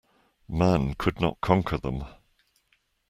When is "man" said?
0.49-0.95